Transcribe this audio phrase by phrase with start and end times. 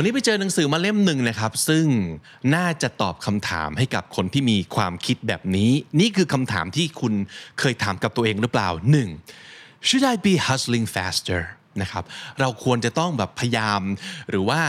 [0.00, 1.86] ันนี้ไปเจอหนังสือมาเล่มหนึ่งนะครับ ซึ่ง
[2.54, 5.70] น่าจะตอบคำถามให้กับคนที่มีความคิดแบบนี้
[6.00, 7.14] นี่คือคำถามที่คุณ
[7.58, 8.68] เคยถามกับตัวเองหรือเปล่า
[9.28, 9.86] 1.
[9.86, 11.40] Should I be hustling faster
[11.82, 12.04] นะครับ
[12.40, 13.80] เราควรจะต้องแบบพยายาม
[14.30, 14.60] หรือว่า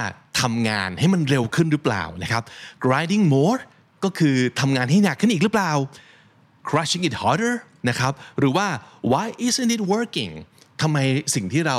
[0.41, 2.43] ทำงานให้มันเร็วขึ้นหรือเปล่านะครับ
[2.85, 3.59] grinding more
[4.03, 5.71] ก็คือทำงานให้หนักขึ้นอีกหรือเปล่า
[6.69, 7.55] crushing it harder
[7.89, 8.67] นะครับหรือว่า
[9.11, 10.33] why isn't it working
[10.81, 10.97] ทำไม
[11.35, 11.77] สิ่งที่เรา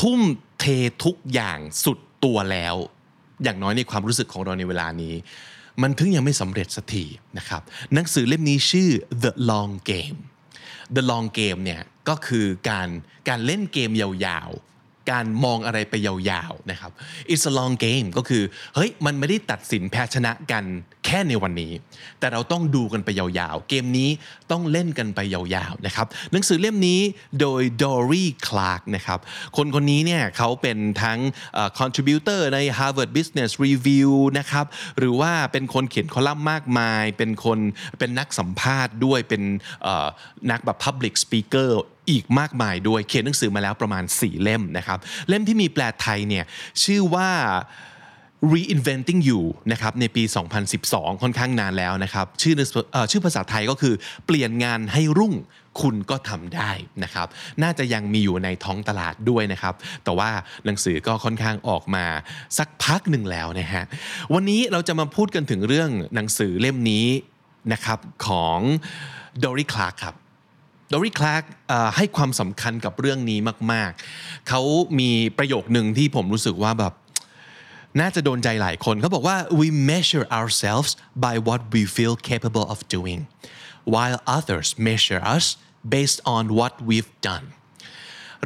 [0.00, 0.20] ทุ่ม
[0.60, 0.64] เท
[1.04, 2.74] ทุกอย่างสุด ตัวแล้ว
[3.42, 5.14] อย่างน้อยในความรู้สึกของเราในเวลานี้
[5.82, 7.04] มันถึงยังไม่สำเร็จสักที
[7.38, 7.62] นะครับ
[7.94, 8.90] หนังสือเล่มนี้ชื่อ
[9.22, 10.18] The Long Game
[10.96, 12.88] The Long Game เนี่ยก็คือการ
[13.28, 14.75] การเล่นเกมยาวๆ
[15.10, 16.90] การมองอะไรไปยาวๆนะครับ
[17.32, 18.42] It's a long game ก็คือ
[18.74, 20.64] เฮ้ยมันไม่ได้ตัดสินแพ้ชนะกัน
[21.06, 21.72] แค่ในวันนี้
[22.20, 24.10] แต่เราต้องดูกันไปยาวๆ เกมนี้
[24.50, 27.00] ต้องเล่นกันไปยาวๆนะครับหนังสือเล่มนี้
[27.40, 29.18] โดย Dory Clark นะครับ
[29.56, 31.18] คนคนนี้เนี่ยเขาเป็นทั้ง
[31.78, 34.66] contributor ใน Harvard Business Review นะครับ
[34.98, 37.58] หรือว่าเป็นคนเขียนคอลัมน์มากมาย เป็นคน
[37.98, 39.42] เป็นนักสัมภาษณ์ด้วยเป็น
[40.50, 41.70] นักแบบ public speaker
[42.10, 46.44] อีกมากมายด้วยเขียนหนังสือมาแล้วประมาณ 4 เล่มนะครับ เล่มที่มีแปลไทยเนี่ย
[46.84, 47.30] ชื่อว่า
[48.54, 50.22] reinventing you นะครับในปี
[50.72, 52.54] 2012 ค่อนข้างนานแล้วนะครับชื่อ
[53.10, 53.94] ชื่อภาษาไทยก็คือ
[54.26, 55.34] เปลี่ยนงานให้รุ่ง
[55.80, 56.70] คุณก็ทำได้
[57.04, 57.26] นะครับ
[57.62, 60.30] น่าจะยังมีอยู่ในท้องตลาดด้วยนะครับ แต่ว่า
[60.64, 62.06] หนังสือก็ค่อนข้างออกมา
[62.58, 63.84] สักพักหนึ่งแล้วนะฮะ
[64.34, 67.06] วันนี้เราจะมาพูดกันถึงเรื่องหนังสือเล่มนี้
[67.72, 68.58] นะครับของ
[69.42, 70.16] Dory Clark ครับ
[70.92, 71.44] ดอริคลาร์ก
[71.96, 73.38] ให้ความสำคัญกับเรื่องนี้
[73.72, 74.62] มาก ๆ เขา
[75.00, 76.92] มีประโยคหนึ่งที่ผมรู้สึกว่าแบบ
[78.00, 80.90] น่าจะโดนใจหลายคนเขาบอกว่า we measure ourselves
[81.24, 83.20] by what we feel capable of doing
[83.94, 85.44] while others measure us
[85.94, 87.46] based on what we've done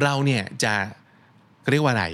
[0.01, 0.73] เราเนี่ยจะ
[1.69, 2.05] เรียกว่าอะไร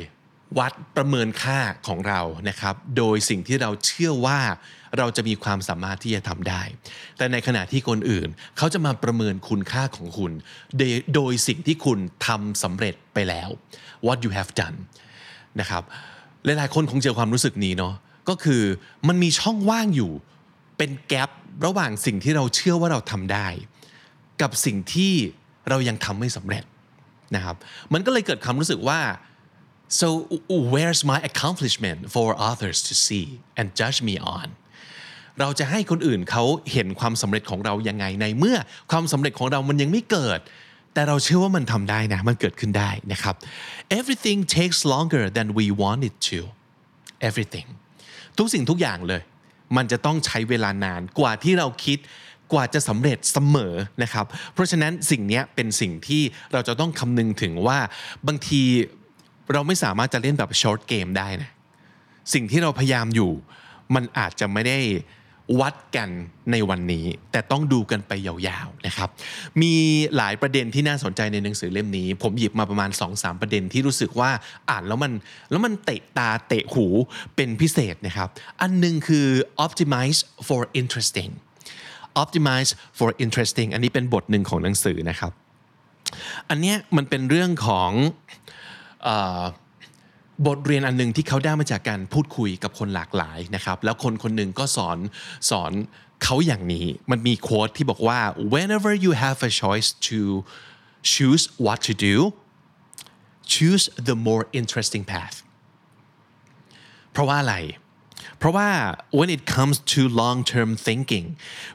[0.59, 4.39] วัดประเมินค่าของเรานะครับ โดยสิ่งที่เราเชื่อว่า
[4.97, 6.61] เราจะมีความสามารถที่จะทำได้
[7.17, 10.31] แต่ในขณะที่คนอื่น เขาจะมาประเมินคุณค่าของคุณ
[11.15, 13.49] โดยสิ่งที่คุณทำสำเร็จไปแล้ว
[14.05, 14.77] what you have done
[15.59, 15.83] นะครับ
[16.45, 17.95] หลายๆคนคงเจอความรู้สึกนี้เนาะ
[18.29, 18.63] ก็คือ
[19.07, 20.11] มันมีช่องว่างอยู่
[20.77, 21.29] เป็นแกลบ
[21.65, 23.47] ระหว่างสิ่งที่เราเชื่อว่าเราทำได้
[24.41, 25.13] กับสิ่งที่
[25.69, 26.63] เรายังทำไม่สำเร็จ
[27.35, 27.55] นะครับ
[27.93, 28.99] มันก็เลยเกิดความรู้สึกว่า
[29.99, 30.07] so
[30.73, 33.27] where's my accomplishment for others to see
[33.59, 34.47] and judge me on
[35.39, 38.57] เราจะให้คนอื่นเขาเห็นความสำเร็จของเรายังไงในเมื่อ
[38.91, 40.39] ความสำเร็จของเรามันยังไม่เกิด
[40.93, 43.35] แต่เราเชื่อว่ามันทำได้นะ มันเกิดขึ้นได้นะครับ
[43.99, 46.39] everything takes longer than we want it to
[47.27, 47.67] everything
[48.37, 49.21] ทุกสิ่งทุกอย่างเลย
[49.77, 51.97] มันจะต้องใช้เวลานานกว่าที่เราคิด
[52.53, 56.21] กว่าจะสำเร็จเสมอนะครับ เพราะฉะนั้นสิ่งนี้เป็นสิ่งที่
[56.53, 57.79] เราจะต้องคำนึงถึงว่า
[58.27, 58.61] บางที
[59.53, 61.51] เราไม่สามารถจะเล่นแบบ short game ได้นะ
[62.33, 63.31] สิ่งที่เราพยายามอยู่
[63.95, 64.79] มันอาจจะไม่ได้
[65.59, 66.09] วัดกัน
[66.51, 69.09] ในวันนี้ แต่ต้องดูกันไปยาวๆนะครับ
[69.61, 69.73] มี
[70.17, 74.31] หลายประเด็นที่น่าสนใจในหนังสือเล่มนี้ ผมหยิบมาประมาณ 2-3 ประเด็นที่รู้สึกว่า
[74.69, 75.11] อ่านแล้วมัน
[75.51, 76.85] แล้วมันเตะตาเตะหู
[77.35, 78.29] เป็นพิเศษนะครับ
[78.61, 79.27] อันหนึงคือ
[79.65, 81.31] optimize for interesting
[82.21, 85.31] optimize for interesting อันนี้เป็นบทหนึ่งของหนังสือนะครับ
[86.49, 87.91] อันเนี้ยมันเป็นเรื่องของ
[90.45, 94.97] บทเรียนอันหนึ่งที่เขาได้มาจากการพูดคุยกับคนหลากหลายนะครับแล้วคนคนหนึ่งก็สอน
[95.49, 95.71] สอน
[96.23, 98.19] เขาอย่างนี้มันมีโค้ดที่บอกว่า
[98.53, 100.19] whenever you have a choice to
[101.13, 102.15] choose what to do
[103.53, 105.35] choose the more interesting path
[107.11, 107.57] เพราะว่าอะไร
[108.37, 108.69] เพราะว่า
[109.17, 111.25] when it comes to long term thinking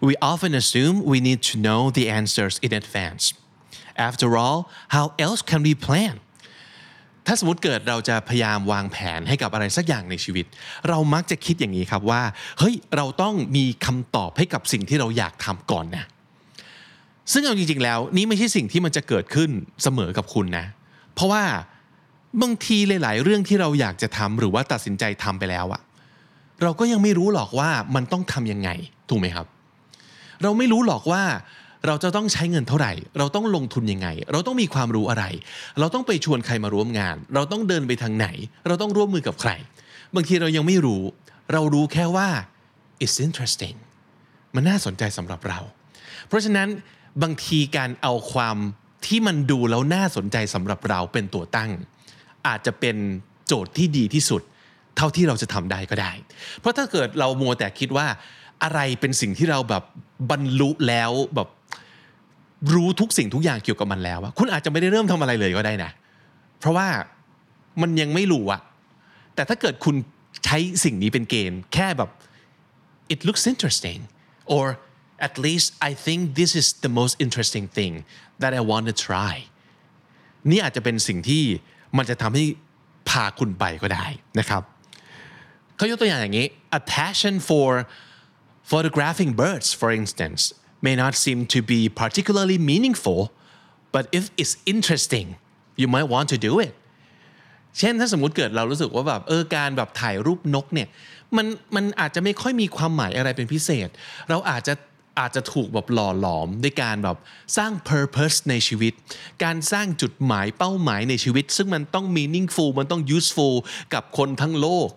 [0.06, 3.24] we often assume we need to know the answers in advance
[4.08, 4.58] after all
[4.96, 6.14] how else can we plan
[7.26, 10.46] ถ้าสมมติเกิดเราจะพยายามวางแผนให้กับอะไรสักอย่างในชีวิต
[10.88, 12.22] เรามักจะคิดอย่างนี้ครับว่า
[12.58, 16.04] เฮ้ยเราต้องมีคำตอบให้กับสิ่งที่เราอยากทำก่อนนะ
[17.32, 19.50] ซึ่งเอาจริงๆแล้ว นี่ไม่ใช่สิ่งที่มันจะเกิดขึ้น
[19.82, 20.66] เสมอกับคุณนะ
[21.14, 21.42] เพราะว่า
[22.42, 25.82] บางทีหลาย ๆ เรื่องที่เราอยากจะทำหรือว่าตัดสินใจทำไปแล้วอะ
[26.62, 28.70] เราก็ยังไม่รู้หรอกว่ามันต้องทำยังไง
[29.08, 29.46] ถูกไหมครับ
[30.42, 31.22] เราไม่รู้หรอกว่า
[31.86, 35.24] เราจะต้องใช้เงินเท่าไหร่ เราต้องลงทุนยังไง เราต้องมีความรู้อะไร
[35.78, 38.26] เราต้องไปชวนใครมาร่วมงาน เราต้องเดินไปทางไหน
[38.66, 39.50] เราต้องร่วมมือกับใคร
[40.14, 41.02] บางทีเรายังไม่รู้
[41.52, 42.28] เรารู้แค่ว่า
[43.04, 43.76] it's interesting
[44.54, 45.60] มันน่าสนใจสำหรับเรา
[46.28, 46.68] เพราะฉะนั้น
[47.22, 48.56] บางทีการเอาความ
[49.06, 51.70] ที่มันดูแล้วน่าสนใจสำหรับเราเป็นตัวตั้ง
[52.46, 52.96] อาจจะเป็น
[53.46, 54.42] โจทย์ที่ดีที่สุด
[54.96, 56.12] เท่าที่เราจะทำได้ก็ได้
[56.60, 58.06] เพราะถ้าเกิดเรามัวแต่คิดว่า
[58.62, 59.84] อะไรเป็นสิ่งที่เราแบบ
[60.30, 61.48] บรรลุแล้วแบบ
[62.74, 65.90] รู้ทุกสิ่งทุกอย่างเกี่ยวกับมันแล้วอะคุณอาจจะไม่ได้เริ่มทำอะไรเลยก็ได้นะ
[66.58, 66.88] เพราะว่า
[67.82, 68.60] มันยังไม่รู้อะ
[69.34, 69.96] แต่ถ้าเกิดคุณ
[70.44, 72.10] ใช้สิ่งนี้เป็นเกณฑ์แค่แบบ
[73.14, 74.00] it looks interesting
[74.54, 74.64] or
[75.26, 77.92] at least I think this is the most interesting thing
[78.42, 79.34] that I want to try
[80.50, 81.44] นี่อาจจะเป็นสิ่งที่
[81.96, 82.44] มันจะทำให้
[83.08, 84.06] พาคุณไปก็ได้
[84.38, 84.62] นะครับ
[85.76, 86.46] เขายกตัวอย่างอย่างนี้
[86.78, 87.68] a passion for
[88.70, 90.40] photographing birds for instance
[90.86, 93.20] may not seem to be particularly meaningful
[93.94, 95.26] but if it's interesting
[95.80, 96.72] you might want to do it
[97.78, 100.88] เช่นถ้าสมมติเกิดเรารู้สึกว่าแบบเออการแบบถ่ายรูปนกเนี่ย
[101.36, 103.88] มันมันอาจจะไม่ค่อยมีความหมายอะไรเป็นพิเศษ
[104.30, 104.74] เราอาจจะ
[105.20, 107.16] อาจจะถูกแบบหล่อหลอมด้วยการแบบ
[107.56, 108.92] สร้าง purpose ในชีวิต
[109.44, 113.54] การสร้างจุดหมายเป้าหมายในชีวิต ซึ่งมันต้อง meaningful มันต้อง useful
[113.94, 114.88] กับคนทั้งโลก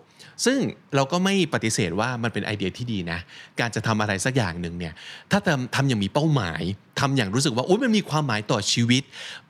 [0.44, 0.58] ซึ่ง
[0.94, 3.18] เราก็ไม่ปฏิเสธว่ามันเป็นไอเดียที่ดีนะ
[3.60, 4.94] การจะทำอะไรสักอย่างหนึ่งเนี่ย
[5.30, 6.62] ถ้าทำทำอย่างมีเป้าหมาย
[7.00, 9.02] ทำอย่างรู้สึกว่าโอ้ยมันมีความหมายต่อชีวิต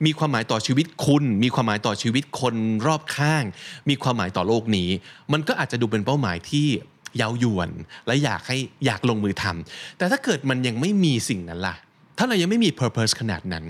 [0.05, 2.55] มีความหมายต่อชีวิตคุณ มีความหมายต่อชีวิตคน
[2.87, 3.43] รอบข้าง
[3.89, 4.89] มีความหมายต่อโลกนี้
[5.33, 6.67] มันก็อาจจะดูเป็นเป้าหมายที่
[7.17, 7.69] เย้ายวน
[8.07, 11.75] และอยากให้อยากลงมือทำแต่ถ้าเกิดมันยังไม่มีสิ่งนั้นล่ะ
[12.17, 13.65] ถ้าเรายังไม่มี purpose ขนาดนั้น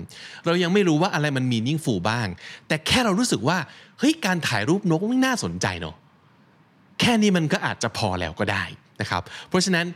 [0.46, 2.28] เรายังไม่รู้ว่าอะไรมัน meaningful บ้าง
[2.68, 3.58] แต่แค่เรารู้สึกว่า
[3.98, 5.96] เฮ้ย การถ่ายรูปนกมันน่าสนใจเนาะ
[7.00, 8.64] แค่นี้มันก็อาจจะพอแล้วก็ได้
[9.00, 9.86] นะครับ เพราะฉะนั้น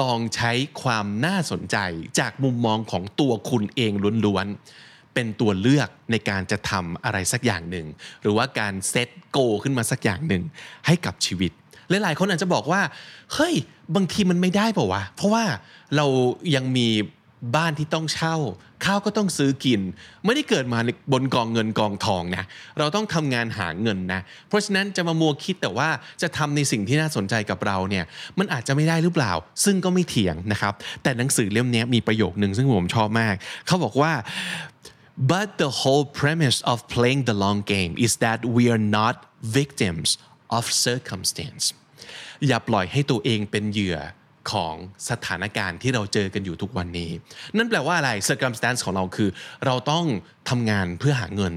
[0.00, 1.76] ลองใช้ความน่าสนใจ
[2.18, 3.92] จากมุมมองของตัวคุณเอง
[4.26, 7.86] ล้วนๆ เป็นตัวเลือกในการจะทำอะไรสักอย่างหนึ่ง
[8.22, 10.42] หรือว่าการเซตโกขึ้นมาสักอย่างหนึ่ง
[10.86, 11.52] ให้กับชีวิต
[11.88, 12.82] หลายๆคนอาจจะบอกว่า
[13.34, 13.54] เฮ้ย
[13.94, 15.44] บางทีมันไม่ได้เปล่าวะ เพราะว่า
[15.96, 16.06] เรา
[16.54, 16.88] ยังมี
[17.56, 18.36] บ้านที่ต้องเช่า
[18.84, 19.80] ข้าวก็ต้องซื้อกิน
[20.24, 20.78] ไม่ได้เกิดมา
[21.12, 22.44] บนกองเงินกองทองนะ
[22.78, 25.88] เราต้องทำงานหาเงินนะ เพราะฉะนั้นจะมามัวคิดแต่ว่า
[26.22, 28.04] จะทำในสิ่งที่น่าสนใจกับเราเนี่ย
[28.38, 29.32] มันอาจจะไม่ได้หรือเปล่า
[29.64, 33.34] ซึ่งก็ไม่เถียงนะครับ แต่หนังสือเล่มนี้มีประโยคนึงซึ่งผมชอบมาก
[33.66, 34.12] เขาบอกว่า
[35.30, 39.14] but the whole premise of playing the long game is that we are not
[39.58, 40.08] victims
[40.56, 41.64] of circumstance
[42.48, 43.98] อย่าปล่อยให้ตัวเองเป็นเหยื่อ
[44.50, 44.74] ของ
[45.10, 47.10] สถานการณ์ที่เราเจอกันอยู่ทุกวันนี้
[47.56, 49.30] นั่นแปลว่าอะไร circumstance ของเราคือ
[49.66, 50.06] เราต้อง
[50.50, 51.54] ทำงานเพื่อหาเงิน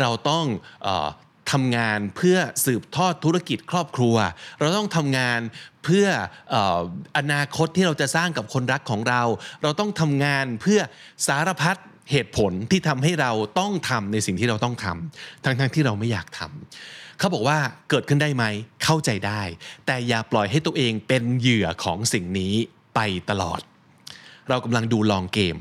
[0.00, 0.44] เราต้อง
[0.86, 1.08] ออ
[1.52, 4.16] ทำงานเพื่อสืบทอดธุรกิจครอบครัว
[4.60, 5.40] เราต้องทำงาน
[5.84, 6.06] เพื่อ
[6.54, 6.80] ออ
[7.18, 9.22] อนาคตที่เราจะสร้างกับคนรักของเรา
[9.62, 10.80] เราต้องทำงานเพื่อ
[11.26, 11.76] สารพัด
[12.10, 17.58] เหตุผลที่ทำให้เราต้องทำในสิ่งที่เราต้องทำทั้งๆทที่เราไม่อยากทำ เขาบอกว่า
[17.90, 18.44] เกิดขึ้นได้ไหม
[18.84, 19.42] เข้าใจได้
[19.86, 22.54] แต่อย่าปล่อยให้ตัวเองเป็นเหยื่อของสิ่งนี้
[22.94, 23.00] ไป
[23.30, 23.60] ตลอด
[24.48, 25.56] เรากำลังดูลองเกม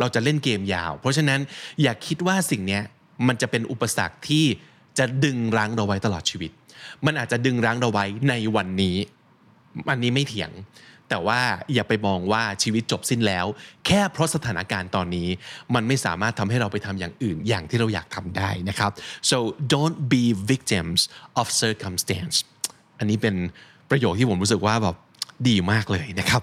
[0.00, 1.40] เราจะเล่นเกมยาว เพราะฉะนั้น
[1.82, 2.80] อย่าคิดว่าสิ่งนี้
[3.26, 4.44] มันจะเป็นอุปสรรคที่
[4.98, 6.50] จะดึงรั้งเราไว้ตลอดชีวิต
[7.06, 8.96] มันอาจจะดึงรั้งเราไว้ในวันนี้
[9.90, 10.50] อันนี้ไม่เถียง
[11.14, 11.42] แต่ว่า
[11.74, 13.46] อย่าไปมองว่าชีวิตจบสิ้นแล้ว
[13.86, 15.28] แค่เพราะสถานการณ์ตอนนี้
[15.74, 18.90] มันไม่สามารถทำให้เราไปทำอย่างอื่นอย่างที่เราอยากทำได้นะครับ
[19.30, 19.36] so
[19.74, 21.00] don't be victims
[21.40, 22.36] of circumstance
[22.98, 23.34] อันนี้เป็น
[23.90, 24.96] ประโยคที่ผมรู้สึกว่าแบบ
[25.48, 26.42] ดีมากเลยนะครับ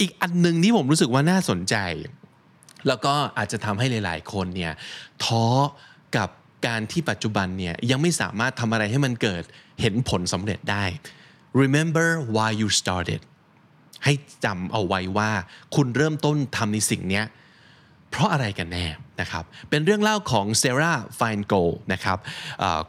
[0.00, 1.76] อีกอันหนึ่งที่ผมรู้สึกว่าน่าสนใจ
[2.86, 4.72] แล้วก็อาจจะทำให้หลาย ๆ คนเนี่ย
[5.24, 5.46] ท้อ
[6.16, 6.28] กับ
[6.66, 9.44] การที่ปัจจุบันเนี่ยยังไม่สามารถทำอะไรให้มันเกิด
[9.80, 10.84] เห็นผลสำเร็จได้
[11.62, 13.20] remember why you started
[14.04, 14.12] ให้
[14.44, 15.30] จำเอาไว้ว่า
[15.74, 17.22] คุณเริ่มต้นทำในสิ่งนี้
[18.10, 18.86] เพราะอะไรกันแน่
[19.20, 21.54] นะครับ เป็นเรื่องเล่าของเซราไฟน์โก
[21.92, 22.18] นะครับ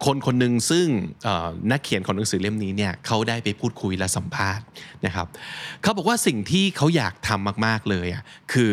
[0.06, 0.88] คนคนหนึ่งซึ่ง
[1.72, 4.66] นักเขียนของหนังสือเล่มนี้เนี่ยเขาได้ไปพูดคุยและสัมภาษณ์
[5.06, 5.28] นะครับ
[5.82, 8.08] เขาบอกว่าสิ่งที่เขาอยากทำมาก ๆ เลย
[8.54, 8.72] คือ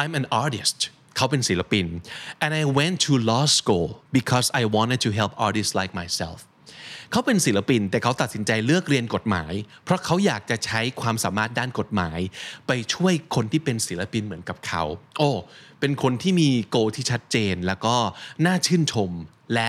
[0.00, 0.78] I'm an artist
[1.16, 1.86] เขาเป็นศิลปิน
[2.42, 3.86] and I went to law school
[4.18, 6.38] because I wanted to help artists like myself
[7.12, 9.52] เขาเป็นศิลปินแต่เขาตัดสินใจเลือกเรียนกฎหมาย
[9.84, 12.18] เพราะเขาอยากจะใช้ความสามารถด้านกฎหมาย
[12.66, 14.82] ไปช่วยคนที่เป็นศิลปินเหมือนกับเขา
[15.18, 15.30] โอ้
[15.80, 17.96] เป็นคนที่มี goal ที่ชัดเจนแล้วก็
[18.46, 19.10] น่าชื่นชม
[19.54, 19.68] และ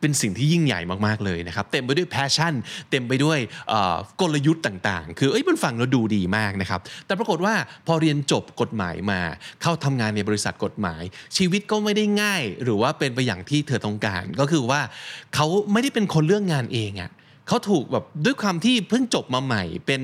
[0.00, 2.54] เป็นสิ่งที่ยิ่งใหญ่มากๆเลยนะครับเต็มไปด้วย passion
[2.90, 3.38] เต็มไปด้วย
[4.20, 7.54] กลยุทธ์ต่างๆ คือเอ้ยมันฟังแล้วดูดีมากนะครับแต่ปรากฏว่า
[7.86, 9.20] พอเรียนจบกฎหมายมา
[9.62, 11.02] เข้าทำงานในบริษัทกฎหมาย
[11.36, 14.80] ชีวิตก็ไม่ได้ง่าย หรือว่าเป็นไปอย่างที่เธอต้องการ ก็คือว่า
[15.34, 17.10] เขาไม่ได้เป็นคนเลือกงานเองอะ
[17.50, 20.02] เขาถูกแบบด้วยความที่เพิ่งจบมาใหม่ เป็น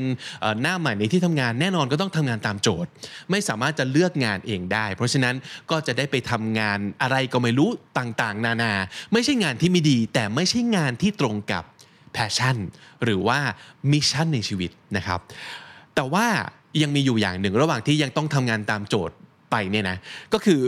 [0.63, 2.91] หน้าใหม่ในที่ทำงานแน่นอนก็ต้องทำงานตามโจทย์
[3.31, 5.35] ไม่สามารถจะเลือกงานเองได้ เพราะฉะนั้น
[5.71, 8.73] ก็จะได้ไปทำงานอะไรก็ไม่รู้ต่างๆ นานา
[9.13, 11.65] ไม่ใช่งานที่ไม่ดี แต่ไม่ใช่งานที่ตรงกับ
[12.13, 12.57] passion
[13.05, 13.39] หรือว่า
[13.93, 15.21] mission ในชีวิตนะครับ
[15.95, 16.27] แต่ว่า
[16.83, 19.17] ยังมีอยู่อย่างหนึ่งระหว่างที่ยังต้องทำงานตามโจทย์
[19.51, 19.97] ไปเนี่ยนะ
[20.33, 20.61] ก็คือ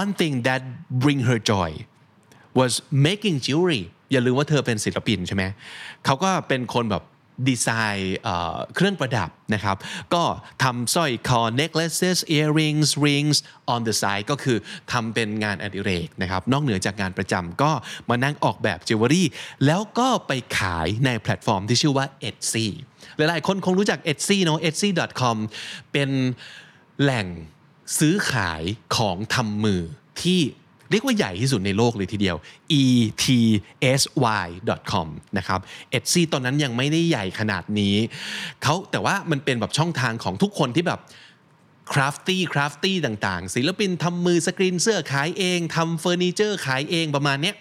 [0.00, 0.62] one thing that
[1.02, 1.70] bring her joy
[2.58, 2.72] was
[3.08, 3.82] making jewelry
[4.12, 5.44] อย่าลืมว่าเธอเป็นศิลปินใช่ไหม
[6.04, 7.04] เขาก็เป็นคนแบบ
[7.48, 8.16] ดีไซน์
[8.74, 9.76] เครื่องประดับนะครับ
[10.14, 10.22] ก็
[10.62, 13.38] ทำสร้อยคอ necklaces earrings rings
[13.72, 14.58] on the side ก็คือ
[14.92, 17.72] ทำเป็นงานอดิเรกนะครับ นอกเหนือจากงานประจำก็
[18.10, 19.28] มานั่งออกแบบจิวเวลรี่
[19.66, 22.66] แล้วก็ไปขายในแพลตฟอร์มที่ชื่อว่า Etsy
[23.16, 25.36] หลายๆ คนคงรู้จัก Etsy เนาะ etsy.com
[25.92, 26.10] เป็น
[27.00, 27.26] แหล่ง
[27.98, 28.62] ซื้อขาย
[28.96, 29.82] ของทำมือ
[30.22, 30.40] ที่
[30.92, 32.36] เรียกว่าใหญ่ที่สุดในโลกเลยทีเดียว
[32.80, 32.84] e
[33.22, 33.24] t
[34.00, 34.02] s
[34.44, 34.48] y
[34.90, 35.08] com
[35.38, 35.60] นะครับ
[35.98, 37.94] Etsy ตอนนั้นยังไม่ได้ใหญ่ขนาดนี้
[38.62, 41.00] เขาแต่ว่ามันเป็นแบบช่องทางของทุกคนที่แบบ
[41.92, 47.54] crafty crafty ต่างๆ ศิลปินทำมือสกรีนเสื้อขายเองทำเฟอร์นิเจอร์ขายเองประมาณเนี้ย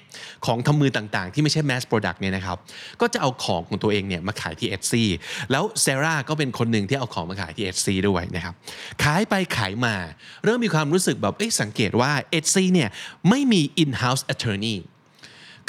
[0.45, 2.57] ของทำมือต่างๆ ที่ไม่ใช่ mass product เนี่ยนะครับ
[3.01, 5.03] ก็จะเอาของของตัวเองเนี่ยมาขายที่ Etsy
[5.51, 8.53] แล้วเซราก็เป็นคนหนึ่งที่เอาของมาขายที่ Etsy ด้วยนะครับ
[9.03, 9.95] ขายไปขายมา
[10.43, 12.89] เริ่มมีความรู้สึกแบบเอ๊ะสังเกตว่า Etsy เนี่ย
[13.29, 14.77] ไม่มี in-house attorney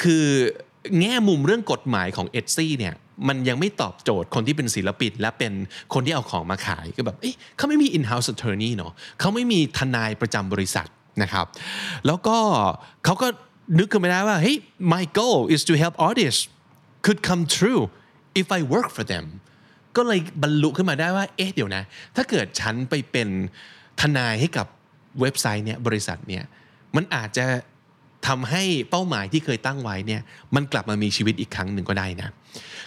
[0.03, 0.25] คือ
[0.99, 2.93] แง่มุมเรื่องกฎหมายของ Etsy เนี่ย
[3.27, 5.53] มันยังไม่ตอบโจทย์คนที่เป็นศิลปิน และเป็น
[5.93, 10.87] คนที่เอาของมาขายก็แบบเอ๊ะเขาไม่มี in-house attorney เนาะเขาไม่มีทนายประจำบริษัท
[11.23, 11.45] นะครับ
[12.05, 12.37] แล้วก็
[13.05, 13.27] เขาก็
[13.79, 14.57] นึกขึ้นมาได้ว่าเฮ้ย
[14.93, 16.43] my goal is to help artists
[17.05, 17.81] could come true
[18.41, 19.25] if I work for them
[19.95, 21.83] ก็เลยบรรลุขึ้นมาได้ว่า เอ๊ะเดี๋ยวนะ
[22.15, 23.29] ถ้าเกิดฉันไปเป็น
[24.01, 24.67] ทนายให้กับ
[25.19, 26.43] เว็บไซต์เนี่ยบริษัทเนี่ย
[26.95, 27.45] มันอาจจะ
[28.27, 30.21] ทำให้เป้าหมายที่เคยตั้งไว้เนี่ย
[30.55, 32.29] มันกลับมามีชีวิตอีกครั้งหนึ่งก็ได้นะ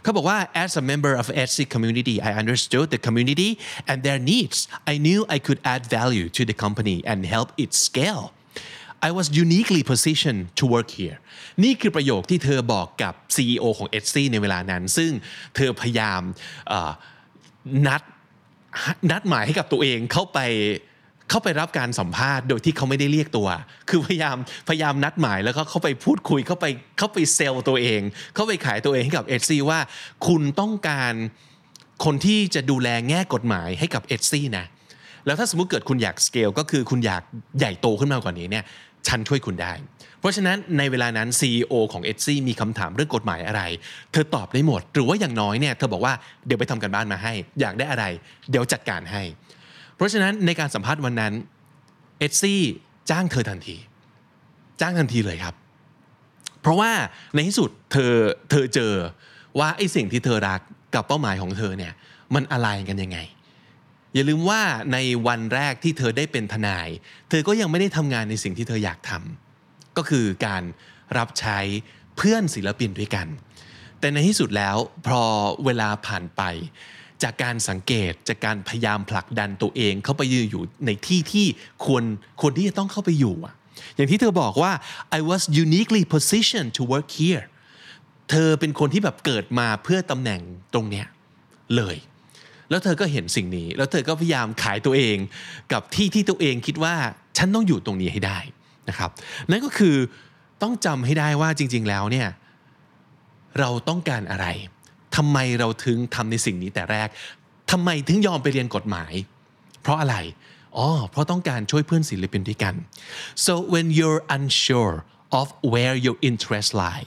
[0.02, 3.50] เขาบอกว่า as a member of Etsy community I understood the community
[3.90, 4.59] and their needs
[4.93, 8.25] I knew I could add value to the company and help it scale
[9.09, 11.16] I was uniquely positioned to work here
[11.64, 15.11] นี่คือประโยคที่เธอบอกกับ CEO ของ Etsy ในเวลานั้น ซึ่ง
[15.57, 16.23] เธอพยายาม
[17.87, 18.02] นัด
[19.11, 20.38] นัดหมายให้กับตัวเองเข้าไป
[21.30, 23.49] เข้าไปรับการสัมภาษณ์โดยที่เขาไม่ได้เรียกตัว
[23.90, 24.37] คือพยายาม
[24.68, 26.66] พยายามนัดหมายแล้วก็เข้าไปพูดคุยเข้าไป
[26.99, 28.00] เข้าไปเซลล์ตัวเอง
[28.35, 29.78] เข้าไปขายตัวเองให้กับ Etsy ว่า
[30.26, 31.12] คุณต้องการ
[32.04, 34.66] คนที่จะดูแลแง่กฎหมายให้กับ Etsy นะ
[35.26, 37.23] แล้วถ้าสมมุติเกิดคุณอยากสเกลก็คือคุณอยาก
[37.59, 38.64] ใหญ่โตขึ้นมากว่านี้เนี่ย
[39.09, 39.73] ฉันช่วยคุณได้
[40.21, 43.62] เพราะฉะนั้นในเวลานั้น CEO ของ Etsy มีคำถามเรื่องกฎหมายอะไร
[44.12, 46.14] เธอตอบได้หมด หรือว่าอย่างน้อยเนี่ยเธอบอกว่า
[46.47, 48.04] เดี๋ยวไปทำกันบ้านมาให้ อยากได้อะไร
[48.50, 49.23] เดี๋ยวจัดการให้
[49.97, 51.35] เพราะฉะนั้นในการสัมภาษณ์วันนั้น
[52.26, 52.55] Etsy
[53.11, 53.76] จ้างเธอทันที
[54.81, 55.55] จ้างทันทีเลยครับ
[56.61, 56.93] เพราะว่า
[57.35, 58.12] ในที่สุดเธอ
[58.50, 58.93] เธอเจอ
[59.59, 60.61] ว่าไอ้สิ่งที่เธอรัก
[60.95, 61.93] กับเป้าหมายของเธอเนี่ย
[62.35, 63.19] มันอะไรกันยังไง
[64.15, 64.62] อย่าลืมว่า
[64.93, 66.88] ในวันแรกที่เธอได้เป็นทนาย
[67.29, 70.62] เธอก็ยังไม่ได้ทำงานในสิ่งที่เธออยากทำก็คือการ
[71.19, 71.59] รับใช้
[72.17, 73.26] เพื่อนศิลปินด้วยกัน
[74.00, 74.76] แต่ในที่สุดแล้ว
[75.07, 75.23] พอ
[75.65, 76.43] เวลาผ่านไป
[77.23, 81.47] จากการสังเกตจากการพยายามผลักดันตัวเองเข้าไปยืนอยู่ในที่ที่
[81.85, 82.05] ควร
[82.41, 83.55] ควรที่จะต้องเข้าไปอยู่อะ
[83.97, 84.73] อย่างที่เธอบอกว่า
[85.19, 87.45] I was uniquely positioned to work here
[88.31, 90.41] เธอเป็นคนที่แบบเกิดมาเพื่อตำแหน่ง
[90.75, 91.07] ตรงเนี้ย
[91.77, 91.97] เลย
[92.71, 95.17] แล้วเธอก็เห็นสิ่งนี้ แล้วเธอก็พยายามขายตัวเอง
[95.73, 96.95] กับที่ที่ตัวเองคิดว่า
[97.37, 98.39] ฉันต้องอยู่ตรงนี้ให้ได้
[98.89, 99.11] นะครับ
[99.51, 99.97] นั่นก็คือ
[100.63, 102.29] ต้องจำให้ได้ว่าจริง ๆ แล้วเนี่ย
[103.61, 104.47] เราต้องการอะไร
[105.17, 107.09] ทำไมเราถึงทำในสิ่งนี้แต่แรก
[107.71, 109.13] ทำไมถึงยอมไปเรียนกฎหมาย
[109.83, 110.17] เพราะอะไร
[110.77, 112.75] อ๋อเพราะต้องการช่วยเพื่อนศิลปินด้วยกัน
[113.47, 114.95] so when you're unsure
[115.41, 117.07] of where your interests lie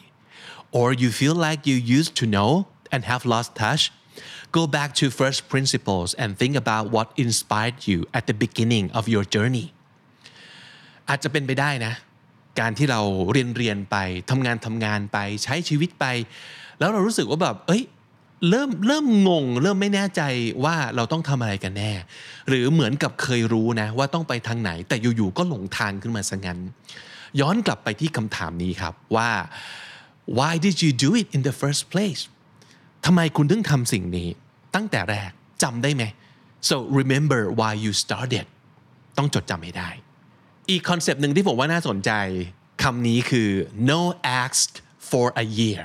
[0.77, 2.51] or you feel like you used to know
[2.93, 3.83] and have lost touch
[4.57, 9.03] go back to first principles and think about what inspired you at the beginning of
[9.13, 9.67] your journey
[11.09, 11.93] อาจจะเป็นไปได้นะ
[12.59, 13.01] การที่เรา
[13.31, 13.97] เรียนเรียนไป
[14.29, 16.05] ทำงานทำงานไปใช้ชีวิตไป
[16.79, 17.83] แล้วเรารู้สึกว่าแบบ เอ้ย
[18.49, 20.21] เริ่มเริ่มงง เริ่มไม่แน่ใจ
[20.63, 21.91] ว่าเราต้องทำอะไรกันแน่
[22.47, 26.59] หรือเหมือนกับเคยรู้นะ ว่าต้องไปทางไหน แต่อยู่ๆก็หลงทางขึ้นมาซะงั้น
[27.39, 29.29] ย้อนกลับไปที่คำถามนี้ครับว่า
[30.37, 32.21] why did you do it in the first place
[33.05, 34.29] ทำไมคุณถึงทำสิ่งนี้
[34.75, 35.31] ตั้งแต่แรก
[35.63, 36.03] จำได้ไหม
[36.69, 38.45] so remember why you started
[39.17, 39.89] ต้องจดจำให้ได้
[40.69, 42.11] อีกคอนเซปต์หนึ่งที่ผมว่าน่าสนใจ
[42.83, 43.49] คำนี้คือ
[43.91, 44.01] no
[44.41, 44.75] asked
[45.09, 45.81] for a year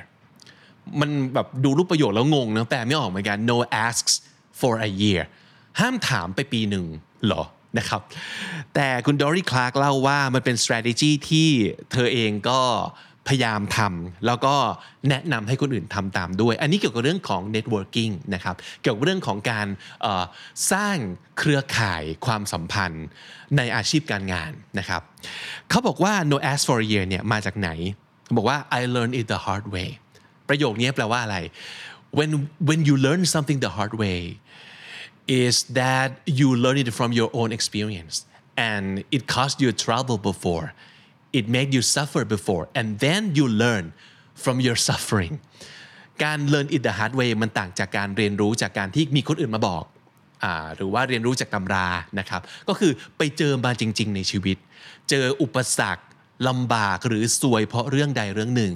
[1.00, 4.14] มันแบบดูรูปประโยคแล้วงงนะแปลไม่ออกเหมือนกัน no asks
[4.60, 5.22] for a year
[5.80, 6.86] ห้ามถามไปปีหนึ่ง
[7.26, 7.44] เหรอ
[7.78, 8.00] นะครับ
[8.74, 11.48] แต่คุณดอรี่คลาร์กเล่าว่ามันเป็น strategy ที่
[11.92, 12.60] เธอเองก็
[13.28, 14.54] พยายามทำแล้วก็
[15.08, 19.66] แนะนำให้คนอื่นทำตามด้วย อันนี้เกี่ยวกับเรื่องของ networking นะครับ เกี่ยวกับเรื่องของการ
[20.72, 20.96] สร้าง
[21.38, 23.06] เครือข่ายความสัมพันธ์
[23.56, 25.02] ในอาชีพการงานนะครับ
[25.70, 27.70] เขาบอกว่า no ask for a year เนี่ยมาจากไหน
[28.36, 29.88] บอกว่า I learned it the hard way
[30.48, 31.38] ประโยคนี้แปลว่าอะไร
[32.18, 32.30] when
[32.68, 34.20] when you learn something the hard way
[35.44, 38.14] is that you learn it from your own experience
[38.70, 38.86] and
[39.16, 40.66] it caused you trouble before
[41.38, 43.84] it made you suffer before and then you learn
[44.44, 45.34] from your suffering
[46.24, 49.84] การ learn it the hard way มันต่างจากการเรียนรู้จากการที่มีคนอื่นมาบอก
[50.76, 54.56] หรือว่าเรียนรู้จากตำรานะครับ ก็คือไปเจอมาจริง ๆ ในชีวิต
[55.10, 56.02] เจออุปสรรค
[56.48, 58.72] ลำบากหรือซวยเพราะเรื่องใดเรื่องหนึ่ง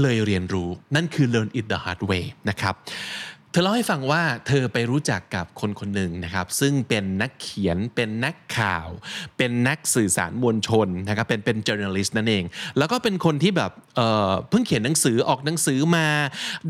[0.00, 2.74] เลยเรียนรู้ นั่นคือ learn it the hard way นะครับ
[3.52, 8.88] เธอเล่าให้ฟังว่าเธอไปรู้จักกับคนคนหนึ่งนะครับ ซึ่งเป็นนักเขียนเป็นนักข่าว
[9.36, 12.44] เป็นนักสื่อสารมวลชนนะครับเป็นเป็น journalist นั่นเอง
[12.78, 16.06] แล้วก็เป็นคนที่แบบเเพิ่งเขียนหนังสือออกหนังสือมา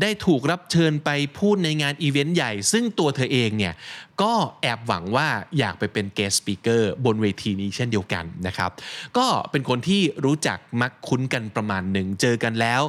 [0.01, 3.73] ได้ถูกรับเชิญไปพูดในงานอีเวนต์ใหญ่ ซึ่งตัวเธอเองเนี่ย
[4.21, 5.27] ก็แอบหวังว่า
[5.59, 8.71] อยากไปเป็น guest speaker บนเวทีนี้เช่นเดียวกันนะครับ
[9.17, 12.81] ก็เป็นคนที่รู้จักมักคุ้นกันประมาณหนึ่ง เจอกันแล้ว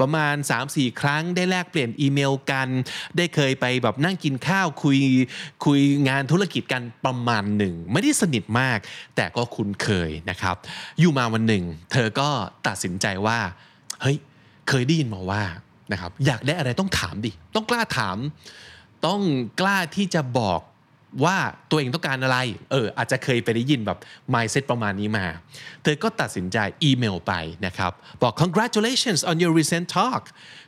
[0.00, 0.34] ประมาณ
[0.68, 2.68] 3-4 ครั้งได้แลกเปลี่ยนอีเมลกัน
[3.16, 4.98] ได้เคยไปแบบนั่งกินข้าวคุย
[5.64, 8.78] คุยงานธุรกิจกันประมาณหนึ่ง ไม่ได้สนิทมาก
[9.16, 10.56] แต่ก็คุ้นเคยนะครับ
[10.98, 12.28] อยู่มาวันหนึ่ง เธอก็
[12.66, 13.38] ตัดสินใจว่า
[14.02, 14.16] เฮ้ย
[14.68, 15.42] เคยได้ยินมาว่า
[15.92, 18.18] นะครับอยากได้อะไรต้องถามดิ ต้องกล้าถาม
[19.06, 19.20] ต้อง
[19.60, 20.60] กล้าที่จะบอก
[21.24, 21.36] ว่า
[21.70, 22.38] ตัวเองต้องการอะไร
[22.70, 23.98] เอออาจจะเคยไปได้ยินแบบ
[24.34, 25.26] mindset ประมาณนี้มา
[25.82, 27.32] เธอก็ตัดสินใจอีเมลไป
[27.66, 30.22] นะครับ บอก congratulations on your recent talk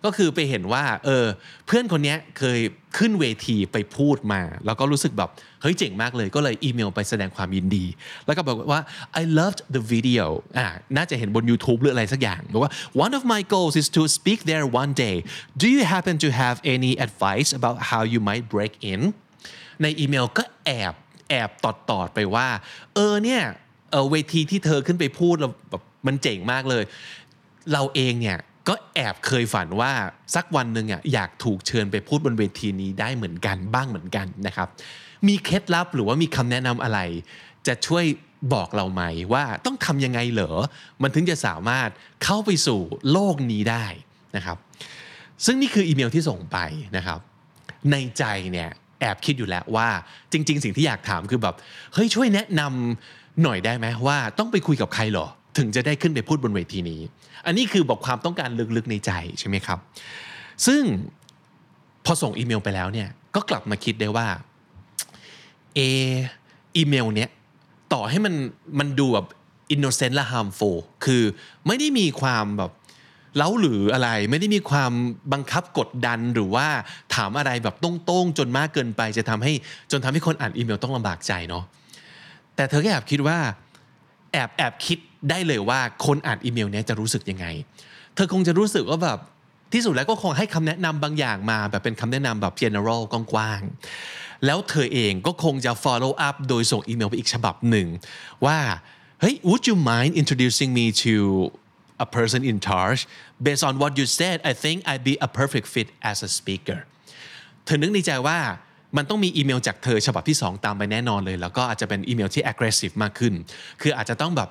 [0.05, 1.27] ก็คือไปเห็นว่า เออ
[1.67, 2.61] เพื่อนคนนี้เคย
[2.99, 5.31] ขึ้นเวทีไปพูดมา แล้วก็รู้สึกแบบ
[5.63, 7.85] เฮ้ยเจ๋งมากเลย ก็เลยอีเมลไปแสดงความยินดี
[8.27, 8.81] แล้วก็บอกว่า
[9.21, 10.27] I loved the video
[10.59, 10.67] อ่า
[10.97, 12.73] น่าจะเห็นบน YouTube หรืออะไรสักอย่าง บอกว่า
[13.05, 15.17] one of my goals is to speak there one day
[15.63, 19.01] do you happen to have any advice about how you might break in
[19.83, 20.95] ในอีเมลก็แอบ
[21.31, 22.49] แอบตอดตอดไปว่า
[22.95, 23.43] เออเนี่ย
[23.91, 26.85] เออเวทีที่เธอขึ้นไปพูดเราแบบมันเจ๋งมากเลย
[27.73, 29.93] เราเองเนี่ยก็แอบเคยฝันว่า
[30.35, 34.69] สักวันหนึ่งอะอยากถูกเชิญไปพูดบนเวทีนี้ได้เหมือนกันบ้างเหมือนกันนะครับ
[35.29, 36.99] มีเคล็ดลับหรือว่ามีคำแนะนำอะไร
[37.67, 38.05] จะช่วย
[38.55, 40.51] บอกเราไหมว่าต้องทำยังไงเหรอ
[41.03, 41.89] มันถึงจะสามารถ
[42.25, 42.81] เข้าไปสู่
[43.13, 43.87] โลกนี้ได้
[44.37, 44.57] นะครับ
[45.45, 46.59] ซึ่งนี่คืออีเมลที่ส่งไป
[46.97, 47.21] นะครับ
[47.91, 49.89] ในใจเนี่ย แอบคิดอยู่แล้วว่า
[50.33, 51.55] จริง ๆ สิ่งที่อยากถามคือแบบ
[51.95, 55.27] เฮ้ยช่วยแนะนำหน่อยได้ไหมว่าต้องไปคุยกับใครหรอ
[55.59, 57.01] ถึงจะได้ขึ้นไปพูดบนเวทีนี้
[57.47, 59.79] อันนี้คือบอกความต้องการลึกๆในใจใช่ไหมครับ
[60.67, 60.83] ซึ่ง
[62.05, 64.27] พอส่งอีเมลไปแล้วเนี่ยก็กลับมาคิดได้ว่า
[65.75, 65.81] เอ
[66.77, 67.31] อีเมลเนี้ย
[67.93, 68.35] ต่อให้มัน
[68.79, 69.27] มันดูแบบ
[69.75, 71.23] innocent และ harmful คือ
[71.67, 72.71] ไม่ได้มีความแบบ
[73.37, 74.93] เล้าหรืออะไรไม่ได้มีความ
[75.33, 76.67] บังคับกดดันหรือว่า
[77.15, 79.53] ถามอะไรแบบตรงๆจนมากเกินไป จะทำให้
[79.91, 81.65] จนทำให้คนอ่านอีเมลต้องลำบากใจเนาะ
[82.57, 83.39] แต่เธอก็แอบคิดว่า
[84.33, 84.99] แอบแอบคิด
[85.31, 87.47] ได้เลยว่าคนอ่านอีเมลนี้จะรู้สึกยังไง
[88.15, 89.19] เธอคงจะรู้สึกว่าแบบ
[89.73, 97.87] ที่สุดแล้วก็คงให้คำแนะนำบางอย่างมาแบบเป็นคำแนะนำแบบ general กว้างๆแล้วเธอเองก็คงจะ follow up โดยส่งอีเมลไปอีกฉบับหนึ่ง
[98.47, 98.59] ว่า
[99.21, 101.15] เฮ้ย would you mind introducing me to
[102.05, 103.01] a person in charge
[103.47, 106.79] based on what you said I think I'd be a perfect fit as a speaker
[107.65, 108.39] เธอนึกในใจว่า
[108.97, 113.35] มันต้องมีอีเมลจากเธอฉบับที่ 2 ตามไปแน่นอนเลย แล้วก็อาจจะเป็นอีเมลที่ aggressive มากขึ้น
[113.83, 114.51] คืออาจจะต้องแบบ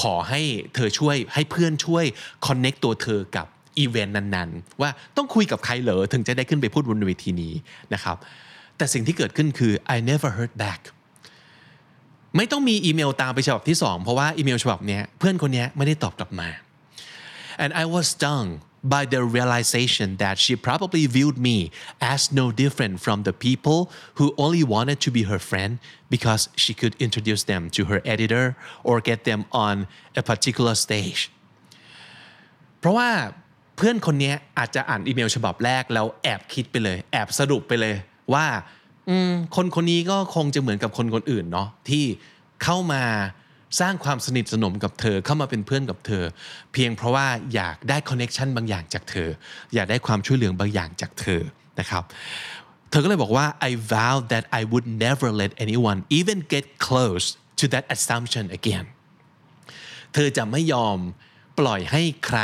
[0.00, 0.40] ขอให้
[0.74, 2.04] เธอช่วยให้เพื่อนช่วย
[2.46, 3.46] connect ตัวเธอกับ
[3.78, 7.52] อีเวนต์นั้นๆ ว่าต้องคุยกับใครเหรอถึงจะได้ขึ้นไปพูดบนเวทีนี้
[7.94, 8.16] นะครับ
[8.76, 10.80] แต่สิ่งที่เกิดขึ้นคือ I never heard back
[12.36, 16.48] ไม่ต้องมีอีเมลตามไปฉบับที่ 2 เพราะว่าอีเมลฉบับนี้เพื่อนคนนี้ไม่ได้ตอบกลับมา
[17.62, 18.48] and I was stung
[18.94, 21.58] by the realization that she probably viewed me
[22.14, 25.72] as no different from the people who only wanted to be her friend
[26.14, 28.56] because she could introduce them to her editor
[28.88, 29.74] or get them on
[30.20, 31.20] a particular stage
[32.80, 33.10] เพราะว่า
[33.76, 37.94] เพื่อนคนนี้อาจจะอ่านอีเมลฉบับแรกแล้วแอบคิดไปเลย แอบสรุปไปเลย
[38.34, 38.46] ว่า
[39.56, 42.04] คนคนนี้ก็คงจะเหมือนกับคนคนอื่นเนาะที่
[42.62, 43.04] เข้ามา
[43.80, 46.24] สร้างความสนิทสนมกับเธอเข้ามาเป็นเพื่อนกับเธอ
[46.72, 49.28] เพียงเพราะว่าอยากได้ connection บางอย่างจากเธอ
[49.74, 51.42] อยากได้ความช่วยเหลือบางอย่างจากเธอ
[51.80, 52.04] นะครับ
[52.90, 57.26] เธอก็เลยบอกว่า I vow that I would never let anyone even get close
[57.60, 58.84] to that assumption again
[60.14, 60.98] เธอจะไม่ยอม
[61.58, 62.40] ปล่อยให้ใคร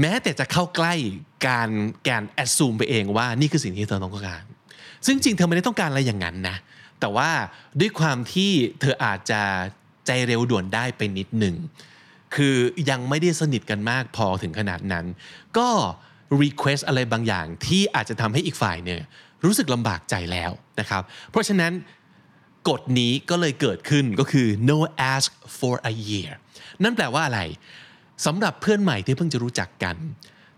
[0.00, 0.94] แม้แต่จะเข้าใกล้
[1.46, 1.70] การ
[2.08, 4.44] การแอดซูมไปเองว่านี่คือสิ่งที่เธอต้องการ
[5.06, 6.56] ซึ่งจริงเธอไม่ได้ต้องการอะไรอย่างนั้นนะ
[7.00, 7.30] แต่ว่า
[7.80, 9.42] ด้วยความที่เธออาจจะ
[10.06, 11.54] ใจเร็วด่วนได้ไปนิดหนึ่ง
[12.34, 12.56] คือ
[12.90, 15.06] ยังไม่ได้สนิทกันมากพอถึงขนาดนั้น
[15.58, 15.68] ก็
[16.42, 19.02] request อะไรบางอย่างที่อาจจะทำให้อีกฝ่ายเนี่ย
[19.44, 21.72] รู้สึกลำบากใจแล้วนะครับ เพราะฉะนั้น
[22.68, 24.78] กฎนี้ก็เลยเกิดขึ้นก็คือ no
[25.12, 26.30] ask for a year
[26.82, 27.40] นั่นแปลว่าอะไร
[28.26, 29.96] สำหรับเพื่อนใหม่ที่เพิ่งจะรู้จักกัน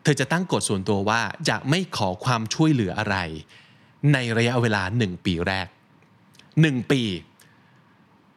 [0.03, 3.17] เธอจะตั้งกฎส่วนตัวว่าจะไม่ขอความช่วยเหลืออะไร
[4.13, 5.67] ในระยะเวลา 1 ปีแรก
[6.29, 7.03] 1 ปี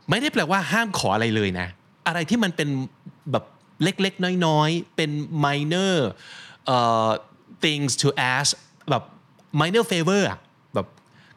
[0.10, 1.67] ไม่ได้แปลว่าห้ามขออะไรเลยนะ
[2.08, 2.69] อะไรที่มันเป็น
[3.32, 3.45] แบบ
[3.84, 5.12] เล็กๆ น้อยๆ เป็น
[5.45, 5.95] minor
[6.76, 7.12] uh,
[7.63, 8.50] things to ask
[8.89, 9.04] แบบ
[9.60, 10.39] minor favor อะ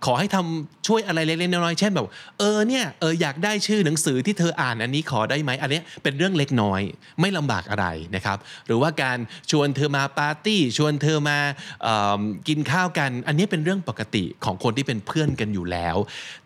[0.05, 2.07] ขอให้ทำช่วยอะไรเล็กๆน้อยๆเช่นแบบ
[2.39, 6.81] เออเนี่ยเอออยากได้ชื่อหนังสือที่เธออ่านอันนี้ขอได้ไหมอันนี้เป็นเรื่องเล็กน้อย
[7.21, 9.19] ไม่ลำบากอะไรนะครับ หรือว่าการ
[9.51, 11.39] ชวนเธอมาปาร์ตี้ ชวนเธอมา
[11.83, 15.97] เอิ่มกินข้าวกัน อันนี้เป็นเรื่องปกติของคนที่เป็นเพื่อนกันอยู่แล้ว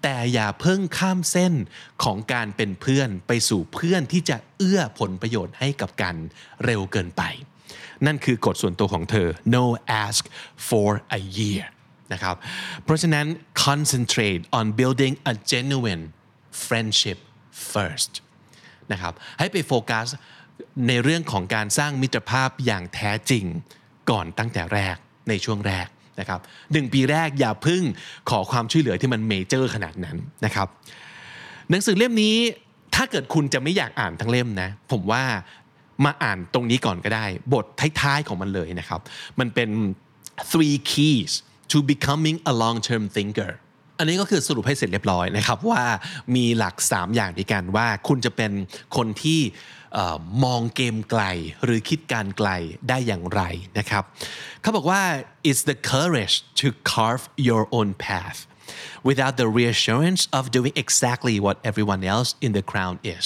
[0.02, 1.54] แต่อย่าเพิ่งข้ามเส้น
[2.04, 6.16] ของการเป็นเพื่อนไปสู่เพื่อนที่จะเอื้อผลประโยชน์ให้กับกัน
[6.64, 7.22] เร็วเกินไป
[8.06, 9.64] นั่นคือกฎส่วนตัวของเธอ no
[10.04, 10.22] ask
[10.68, 11.64] for a year
[12.12, 12.36] นะครับ
[12.84, 13.26] เพราะฉะนั้น
[13.64, 16.04] concentrate on building a genuine
[16.66, 17.18] friendship
[17.72, 18.12] first
[18.92, 20.06] นะครับให้ไปโฟกัส
[20.88, 23.44] ในเรื่องของการสร้างมิตรภาพอย่างแท้จริง
[24.10, 24.96] ก่อนตั้งแต่แรก
[25.28, 25.88] ในช่วงแรก
[26.20, 26.40] นะครับ
[26.72, 27.82] หนึ่งปีแรกอย่าพึ่ง
[28.30, 30.68] ขอความช่วยเหลือที่มันเมเจอร์ขนาดนั้นนะครับ
[31.70, 32.36] หนังสือเล่มนี้
[32.94, 35.22] ถ้าเกิดคุณจะไม่อยากอ่านทั้งเล่มนะผมว่า
[36.04, 37.64] มาอ่านตรงนี้ก่อนก็ได้ บท
[38.00, 39.00] ท้ายๆของมันเลยนะครับ
[39.40, 39.70] มันเป็น
[40.50, 41.32] three keys
[41.72, 43.52] to becoming a long-term thinker
[43.98, 45.82] อันนี้ก็คือสรุปให้เสร็จเรียบร้อยนะครับว่า
[46.36, 48.52] มีหลัก 3 อย่างด้วยกันว่าคุณจะเป็น
[48.96, 49.40] คนที่
[50.44, 51.22] มองเกมไกล
[51.64, 52.48] หรือคิดการไกล
[52.88, 53.42] ได้อย่างไร
[53.78, 54.02] นะครับ
[54.62, 55.02] เขาบอกว่า
[55.48, 58.38] it's the courage to carve your own path
[59.08, 63.24] without the reassurance of doing exactly what everyone else in the crowd is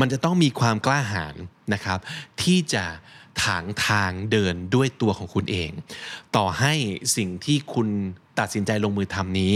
[0.00, 1.36] มันจะต้องมีความกล้าหาญ
[1.74, 1.98] นะครับ
[2.42, 2.84] ที่จะ
[3.44, 5.70] ถางทางเดินด้วยตัวของคุณเอง
[6.36, 6.72] ต่อให้
[7.16, 7.88] สิ่งที่คุณ
[8.38, 9.54] ตัดสินใจลงมือทำนี้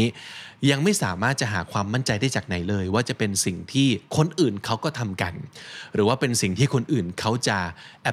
[0.71, 5.35] ยังไม่สามารถจะหาความมั่นใจได้จากไหนเลย ว่าจะเป็นสิ่งที่คนอื่นเขาก็ทำกัน
[5.95, 7.59] หรือว่าเป็นสิ่งที่คนอื่นเขาจะ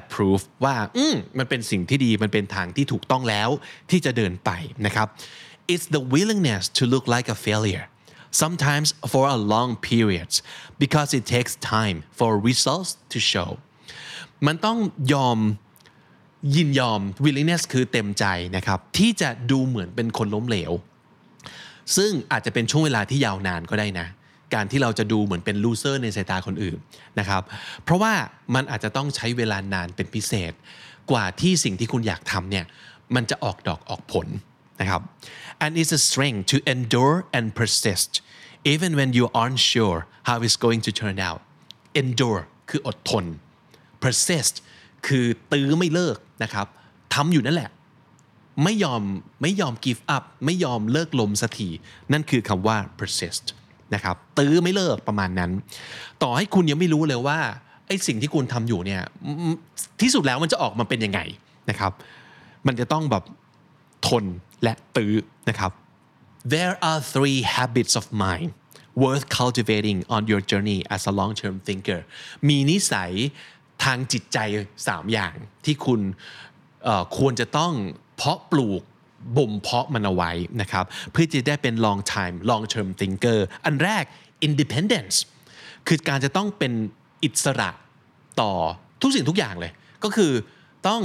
[0.00, 3.48] approve ว่าอืมมันเป็นสิ่งที่ดีมันเป็นทางที่ถูกต้องแล้ว
[3.90, 4.50] ที่จะเดินไป
[4.86, 5.08] นะครับ
[5.72, 7.86] It's the willingness to look like a failure
[8.42, 10.34] sometimes for a long periods
[10.84, 13.50] because it takes time for results to show
[14.46, 14.78] มันต้อง
[15.14, 15.38] ยอม
[16.56, 18.24] ยินยอม willingness คือเต็มใจ
[18.56, 20.72] นะครับ ที่จะดูเหมือนเป็นคนล้มเหลว
[21.96, 24.06] ซึ่งอาจจะเป็นช่วงเวลาที่ยาวนานก็ได้นะ
[24.54, 26.76] การที่เราจะดูเหมือนเป็นลูเซอร์ในสายตาคนอื่น
[27.18, 27.42] นะครับ
[27.84, 28.12] เพราะว่า
[28.54, 30.52] มันอาจจะต้องใช้เวลานานเป็นพิเศษ
[31.10, 32.64] กว่าที่สิ่งที่คุณอยากทำเนี่ย
[33.14, 34.26] มันจะออกดอกออกผล
[34.80, 35.00] นะครับ
[35.64, 38.12] and it's a strength to endure and persist
[38.72, 39.98] even when you aren't sure
[40.28, 41.40] how it's going to turn out
[42.02, 43.24] endure คืออดทน
[44.02, 44.54] persist
[45.06, 46.66] คือตื้อไม่เลิกนะครับ
[47.14, 47.70] ทำอยู่นั่นแหละ
[48.64, 49.02] ไม่ยอม
[49.42, 51.68] ไม่ยอม give up ไม่ยอมเลิกลมสักที
[52.12, 53.44] นั่นคือคำว่า persist
[53.94, 55.50] นะครับตื้อไม่เลิกประมาณนั้น
[56.22, 57.38] ต่อให้คุณยังไม่รู้เลยว่า
[57.86, 59.02] ไอ้สิ่งที่คุณทำอยู่เนี่ย
[60.00, 61.20] ที่สุดแล้วมันจะออกมาเป็นยังไง
[61.70, 61.92] นะครับ
[62.66, 63.24] มันจะต้องแบบ
[64.08, 64.24] ทน
[64.62, 65.12] และตื้อ
[65.48, 65.72] นะครับ
[66.54, 68.48] There are three habits of mind
[69.02, 72.00] worth cultivating on your journey as a long-term thinker
[72.48, 73.12] มีนิสัย
[73.84, 74.38] ทางจิตใจ
[74.78, 76.00] 3 อย่างที่คุณ
[77.18, 77.72] ควรจะต้อง
[78.16, 78.82] เพาะปลูก
[79.36, 84.04] บ่มเพาะมันเอาไว้นะครับ เพื่อจะได้เป็น long time long term thinker อันแรก
[84.46, 85.16] independence
[85.88, 86.72] คือการจะต้องเป็น
[87.24, 87.70] อิสระ
[88.40, 88.52] ต่อ
[89.02, 89.72] ทุกสิ่งทุกอย่างเลย
[90.04, 90.32] ก็คือ
[90.88, 91.02] ต้อง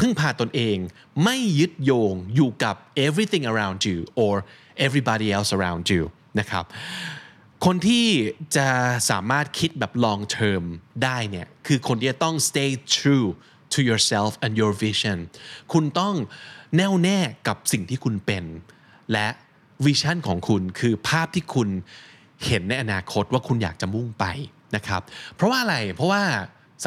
[0.00, 0.76] พึ่งพาตนเอง
[1.24, 4.34] ไม่ยึดโยงอยู่กับ everything around you or
[4.86, 6.02] everybody else around you
[6.38, 6.64] นะครับ
[7.66, 8.06] คนที่
[8.56, 8.68] จะ
[9.10, 10.64] สามารถคิดแบบ long term
[11.04, 13.28] ได้เนี่ยคือคนที่จะต้อง stay true
[13.74, 15.18] to yourself and your vision
[15.72, 16.14] คุณต้อง
[16.76, 18.44] แน่วแน่กับสิ่งที่คุณเป็น
[19.12, 19.28] และ
[19.84, 21.68] วิชั่นของคุณคือภาพที่คุณ
[22.46, 24.24] เห็นในอนาคตว่าคุณอยากจะมุ่งไป
[24.76, 25.02] นะครับ
[25.34, 26.22] เพราะว่าอะไร เพราะว่า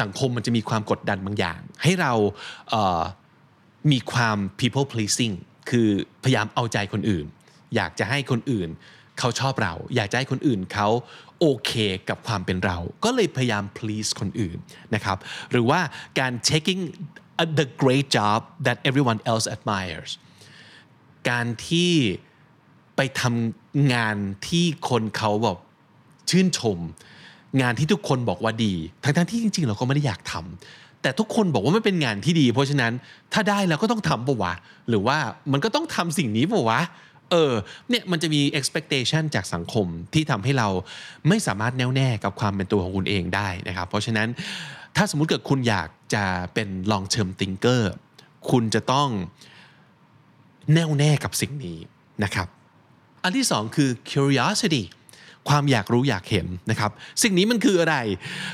[0.00, 2.12] สังคมมันจะมีความกดดันบางอย่าง ให้เรา
[2.70, 5.34] เมีความ people pleasing
[5.70, 5.88] คือ
[6.24, 7.26] พยายามเอาใจคนอื่น
[7.74, 8.68] อยากจะให้คนอื่น
[9.18, 10.88] เขาชอบเรา อยากจะให้คนอื่นเขา
[11.40, 11.72] โอเค
[12.08, 14.58] กับความเป็นเรา ก็เลยพยายาม please คนอื่น
[14.94, 15.18] นะครับ
[15.50, 15.80] หรือว่า
[16.18, 16.80] การ taking
[17.58, 20.10] the great job that everyone else admires
[21.30, 21.92] การที่
[22.96, 24.16] ไปทำงาน
[24.48, 25.58] ที่คนเขาแบบ
[26.30, 26.78] ชื่นชม
[27.62, 32.92] งานที่ทุกคนบอกว่าดี ทั้งๆที่จริง ๆ เราก็ไม่ได้อยากทำแต่ทุกคนบอกว่ามันเป็นงานที่ดี เพราะฉะนั้น
[33.32, 34.52] ถ้าได้เราก็ต้องทำปะวะ
[34.88, 35.18] หรือว่า
[35.52, 36.80] มันก็ต้องทำสิ่งนี้ปะวะ
[37.30, 37.52] เออ
[37.88, 40.68] เนี่ยมันจะมี expectation จากสังคมที่ทำให้เรา
[41.28, 44.28] ไม่สามารถแน่วแน่กับความเป็นตัวของคุณเองได้นะครับ เพราะฉะนั้น
[44.96, 47.82] ถ้าสมมติเกิดคุณอยากจะเป็น long term thinker
[48.50, 49.08] คุณจะต้อง
[50.74, 51.78] แน่วแน่กับสิ่งนี้
[52.24, 52.48] นะครับ
[53.22, 54.84] อันที่สองคือ curiosity
[55.48, 56.90] ความอยากรู้อยากเห็นนะครับ
[57.22, 57.96] สิ่งนี้มันคืออะไร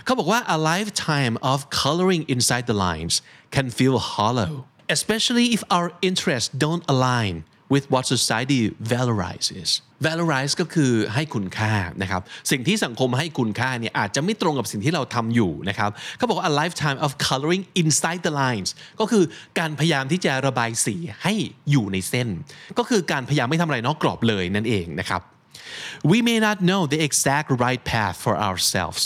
[0.04, 3.14] เขาบอกว่า a lifetime of coloring inside the lines
[3.54, 4.52] can feel hollow
[4.96, 7.34] especially if our interests don't align
[7.72, 8.60] with what society
[8.92, 9.70] valorizes
[10.08, 19.24] valorize ก็คือให้คุณค่านะครับสิ่งที่สังคมให้คุณค่าเนี่ยอาจจะไม่ตรงกับสิ่งที่เราทำอยู่นะครับเขาบอกว่า a lifetime of coloring inside the lines ก็คือ
[19.58, 21.34] การพยายามที่จะระบายสีให้
[21.70, 22.28] อยู่ในเส้น
[22.78, 25.22] ก็คือการพยายามไม่ทำอะไรนอกกรอบเลยนั่นเองนะครับ
[26.12, 29.02] We may not know the exact right path for ourselves,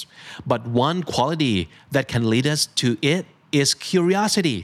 [0.53, 1.57] but one quality
[1.95, 3.23] that can lead us to it
[3.61, 4.59] is curiosity.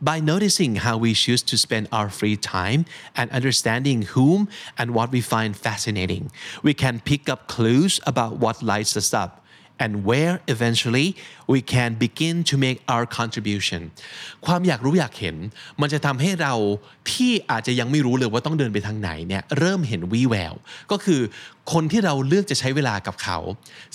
[0.00, 2.80] By noticing how we choose to spend our free time
[3.18, 6.30] and understanding whom and what we find fascinating,
[6.62, 9.30] we can pick up clues about what lights us up
[9.78, 13.80] and where eventually we can begin to make our contribution
[14.46, 15.36] ความอยากรู้อยากเห็น
[15.80, 16.54] มันจะทำให้เรา
[17.12, 20.54] ที่อาจจะยังไม่รู้เลยว่าต้องเดินไปทางไหนเนี่ยเริ่มเห็นวี่แวว
[20.90, 21.20] ก็คือ
[21.73, 23.37] คนที่เราเลือกจะใช้เวลากับเขา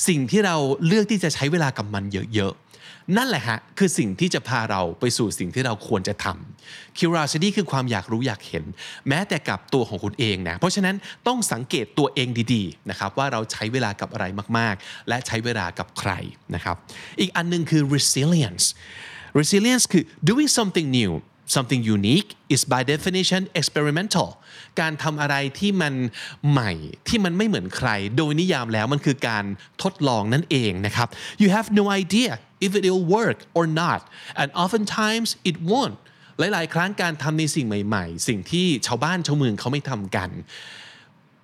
[0.08, 8.64] สิ่งที่เราเลือกที่จะใช้เวลากับมันเยอะๆ นั่นแหละฮะคือสิ่งที่จะพาเราไปสู่สิ่งที่เราควรจะทำ curiosity คือความอยากรู้อยากเห็น
[9.08, 14.26] แม้แต่กับตัวของคุณเองนะเพราะฉะนั้นต้องสังเกตตัวเองดีๆนะครับว่าเราใช้เวลากับอะไร
[14.58, 16.10] มากๆ และใช้เวลากับใคร
[16.54, 16.76] นะครับ
[17.20, 18.66] อีกอันหนึงคือ resilience
[19.38, 21.12] resilience คือ doing something new
[21.54, 24.28] something unique is by definition experimental
[24.80, 25.94] การทำอะไรที่มัน
[26.50, 26.72] ใหม่
[27.08, 29.44] ที่มันไม่เหมือนใคร โดยนิยามแล้วมันคือการ
[29.82, 31.08] ทดลองนั่นเองนะครับ
[31.42, 32.30] you have no idea
[32.66, 34.00] if it will work or not
[34.40, 35.96] and oftentimes it won't
[36.38, 40.30] หลาย ๆ ครั้งการทำในสิ่งใหม่ ๆ สิ่งที่ชาวบ้านชาวเมืองเขาไม่ทำกัน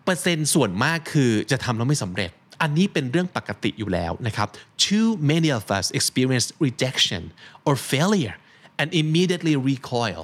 [0.04, 2.30] เปอร์เซ็นต์ส่วนมากคือจะทำแล้วไม่สำเร็จ
[2.62, 4.48] อันนี้เป็นเรื่องปกติอยู่แล้วนะครับ
[4.86, 7.22] Too many of us experience rejection
[7.66, 8.36] or failure
[8.82, 10.22] and immediately recoil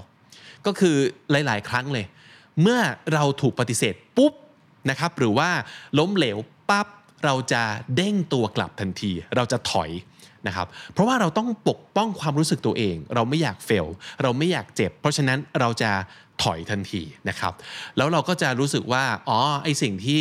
[0.67, 0.97] ก็คือ
[1.31, 2.07] หลาย ๆ ครั้งเลย
[2.63, 2.81] เมื่อ
[3.15, 4.33] เราถูกปฏิเสธปุ๊บ
[4.91, 5.51] นะครับหรือว่า
[5.99, 6.37] ล้มเหลว
[6.71, 6.87] ปั๊บ
[7.25, 7.63] เราจะ
[7.97, 9.91] เด้งตัวกลับทันที เราจะถอย
[10.47, 13.87] นะครับเพราะว่าเราต้องปกป้องความรู้สึกตัวเอง เราไม่อยากเฟล
[14.23, 15.91] เราไม่อยากเจ็บ เพราะฉะนั้นเราจะ
[16.43, 17.53] ถอยทันทีนะครับ
[17.97, 20.21] แล้วเราก็จะรู้สึกว่าอ๋อไอสิ่งที่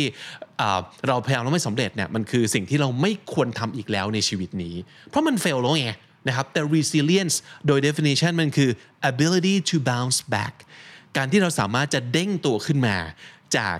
[1.08, 4.74] เราพยายามแล้วไม่สำเร็จเนี่ยมันคือสิ่งที่เราไม่ควรทำอีกแล้วในชีวิตนี้
[5.08, 5.90] เพราะมันเฟลแล้วไง
[6.26, 8.70] นะครับแต่ resilience โดย definition มันคือ
[9.10, 10.54] ability to bounce back
[11.16, 12.96] การที่เราสามารถจะเด้งตัวขึ้นมา
[13.56, 13.76] จาก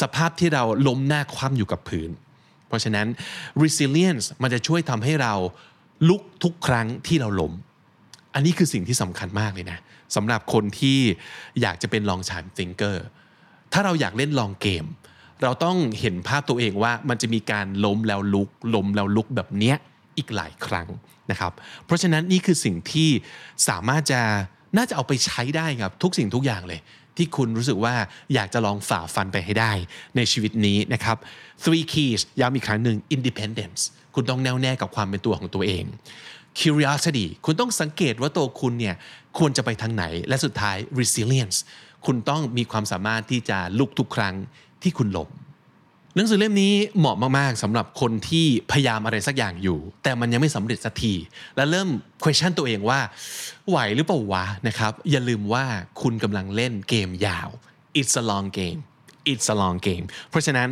[0.00, 2.10] สภาพที่เราล้มหน้าคว่ำอยู่กับพื้น
[2.68, 3.06] เพราะฉะนั้น
[3.62, 5.34] resilience มันจะช่วยทำให้เรา
[6.08, 7.52] ลุกทุกครั้งที่เราล้ม
[8.34, 9.78] อันนี้คือสิ่งที่สำคัญมากเลยนะ
[10.16, 10.98] สำหรับคนที่
[11.60, 12.96] อยากจะเป็น long time thinker
[13.72, 14.84] ถ้าเราอยากเล่นลองเกม
[15.42, 19.76] เราต้องเห็นภาพตัวเองว่ามันจะมีการล้มแล้วลุกล้มแล้วลุกแบบเนี้ย
[20.20, 20.88] อีกหลายครั้ง
[21.30, 21.52] นะครับ
[21.86, 23.10] เพราะฉะนั้นนี่คือสิ่งที่
[23.68, 24.20] สามารถจะ
[24.76, 26.80] น่าจะเอาไปใช้ได้ครับทุกสิ่งทุกอย่างเลย
[27.16, 27.94] ที่คุณรู้สึกว่า
[28.34, 29.72] อยากจะลองฝ่าฟันไปให้ได้
[30.16, 31.16] ในชีวิตนี้นะครับ
[31.62, 33.80] three keys ย้ำอีกครั้งหนึ่ง independence
[34.14, 35.84] คุณต้องแน่วแน่กับความเป็นตัวของตัวเอง
[36.60, 38.94] curiosity คุณต้องสังเกตว่าตัวคุณเนี่ย
[39.38, 41.56] ควรจะไปทางไหน และสุดท้าย resilience
[42.06, 44.34] คุณต้องมีความสามารถที่จะลุกทุกครั้ง
[44.82, 45.28] ที่คุณหล้ม
[46.16, 51.14] หนังสือเล่มนี้เหมาะมากๆสำหรับคนที่พยายามอะไรสักอย่างอยู่ แต่มันยังไม่สำเร็จสักที
[51.56, 51.88] และเริ่ม
[52.24, 53.00] question ตัวเองว่า
[53.68, 55.64] ไหวหรือเปล่าวะนะครับ อย่าลืมว่า
[56.02, 57.48] คุณกำลังเล่นเกมยาว
[58.00, 58.80] it's a long game
[59.30, 60.68] it's a long game เพราะฉะนั้น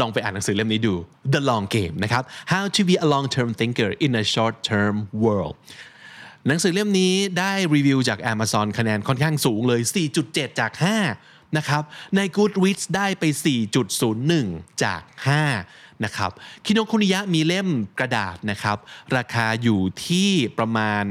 [0.00, 0.94] ลองไปอ่านหนังสือเล่มนี้ดู
[1.32, 4.94] The Long Game นะครับ How to be a long term thinker in a short term
[5.24, 5.54] world
[6.46, 9.80] หนังสือเล่มนี้ได้รีวิวจาก Amazon คะแนนค่อนข้างสูงเลย
[10.20, 11.82] 4.7 จาก 5 นะครับ
[12.16, 13.24] ใน Goodreads ได้ไป
[14.04, 15.02] 4.01 จาก
[15.50, 16.30] 5 นะครับ
[16.64, 18.78] คิโนคุนิยะมีเล่มกระดาษนะครับ
[19.16, 21.04] ราคาอยู่ที่ประมาณ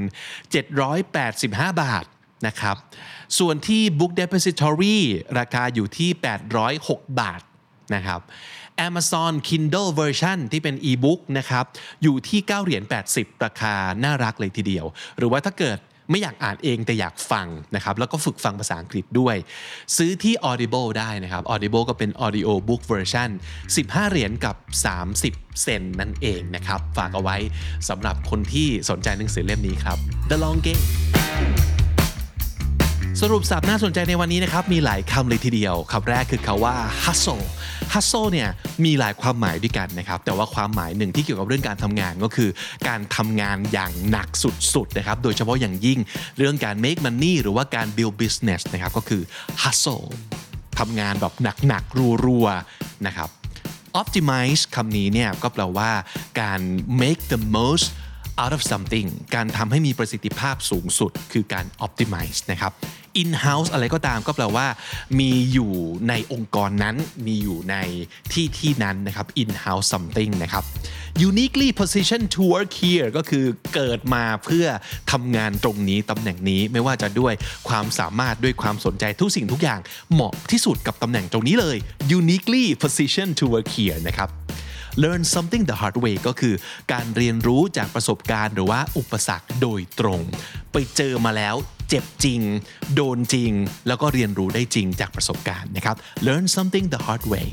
[0.67, 2.05] 785 บาท
[2.47, 2.75] นะครับ
[3.39, 4.97] ส่วนที่ Book Depository
[5.39, 6.09] ราคาอยู่ที่
[6.65, 7.41] 806 บาท
[7.95, 8.21] นะครับ
[8.87, 11.65] Amazon Kindle Version ที่เป็น e-book นะครับ
[12.03, 14.85] อยู่ที่ 9 เหรียญ 80 ราคาน่ารักเลยทีเดียว
[15.17, 15.79] หรือว่าถ้าเกิด
[16.11, 19.35] ไม่อยากอ่านเองแต่อยากฟังนะครับแล้วก็ฝึกฟังภาษาอังกฤษด้วย
[19.97, 23.29] ซื้อที่ Audible ได้นะครับ Audible ก็เป็น audio book version
[23.75, 24.55] 15 เหรียญกับ
[25.09, 27.37] 30 เซนนั่นเองนะครับ ฝากเอาไว้
[27.89, 29.97] สำหรับคนที่สนใจหนังสือเล่มนี้ครับ
[30.29, 30.85] The Long Game
[33.19, 37.45] สรุปสับน่าสนใจในวันนี้นะครับ มีหลายคำเลยทีเดียวคำแรกคือคาว่า hustle
[37.93, 38.49] hustle เนี่ย
[38.85, 42.49] มีหลายความหมายด้วยกันนะครับ แต่ว่าความหมายหนึ่งที่เกี่ยวกับเรื่องการทำงานก็คือ
[42.87, 44.27] การทำงานอย่างหนัก
[44.73, 45.99] สุดๆนะครับ โดยเฉพาะอย่างยิ่ง
[46.37, 49.21] เรื่องการ make money หรือว่าการ build business นะครับก็คือ
[49.63, 50.05] hustle
[50.79, 51.33] ทำงานแบบ
[51.67, 53.29] หนักๆรัวๆนะครับ
[54.01, 55.91] optimize คำนี้เนี่ยก็แปลว่า
[56.41, 56.59] การ
[57.01, 57.87] make the most
[58.41, 62.73] out of something การทำให้มีประสิทธิภาพสูงสุดคือการ optimize นะครับ
[63.21, 64.67] in house อะไรก็ตามก็แปลว่า
[65.19, 65.73] มีอยู่
[66.09, 66.95] ในองค์กรนั้น
[67.27, 67.75] มีอยู่ใน
[68.33, 70.63] ที่ที่นั้นนะครับ in house something นะครับ
[71.27, 74.65] uniquely positioned to work here ก็คือเกิดมาเพื่อ
[75.11, 77.33] ทำงานตรงนี้ตำแหน่งนี้ไม่ว่าจะด้วย
[77.69, 79.79] ความสามารถด้วยความสนใจทุกสิ่งทุกอย่าง
[80.13, 81.77] เหมาะที่สุดกับตำแหน่งตรงนี้เลย
[82.17, 84.29] uniquely positioned to work here นะครับ
[85.03, 86.55] learn something the hard way ก็คือ
[86.91, 90.21] การเรียนรู้จากประสบการณ์หรือว่าอุปสรรคโดยตรง
[90.71, 91.55] ไปเจอมาแล้ว
[91.89, 92.41] เจ็บจริง
[92.95, 93.51] โดนจริง
[93.87, 95.95] แล้วก็เรียนรู้ได้จริงจากประสบการณ์นะครับ
[96.27, 97.47] learn something the hard way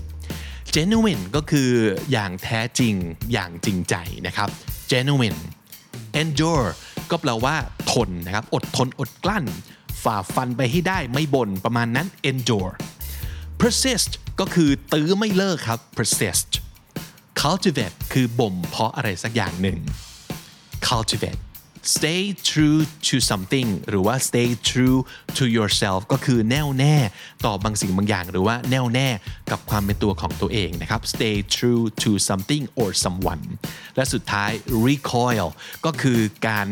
[0.74, 1.70] genuine ก็คือ
[2.12, 2.94] อย่างแท้จริง
[3.32, 3.94] อย่างจริงใจ
[4.26, 4.48] นะครับ
[4.92, 5.40] genuine
[6.20, 6.68] endure
[7.10, 7.56] ก็แปลว่า
[7.92, 9.44] ทนนะครับ อดทนอดกลั้น
[10.04, 12.74] ฝ่าฟันไปให้ได้ไม่บน่นประมาณนั้น endure
[13.60, 16.50] persist ก็คือตื้อไม่เลิกครับ persist
[17.42, 19.78] cultivate คือบ่มเพาะอะไรสักอย่างหนึ่ง
[20.88, 21.40] cultivate
[21.96, 24.98] stay true to something หรือว่า stay true
[25.38, 26.96] to yourself ก็คือแน่วแน่
[27.46, 29.08] ต่อบางสิ่งบางอย่าง หรือว่าแน่วแน่
[29.50, 33.44] กับความเป็นตัวของตัวเองนะครับ stay true to something or someone
[33.96, 34.50] และสุดท้าย
[34.86, 35.48] recoil
[35.86, 36.68] ก็คือการ